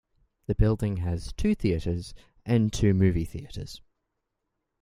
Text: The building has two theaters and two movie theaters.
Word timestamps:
The 0.47 0.55
building 0.55 0.97
has 0.97 1.31
two 1.33 1.53
theaters 1.53 2.15
and 2.43 2.73
two 2.73 2.95
movie 2.95 3.23
theaters. 3.23 3.83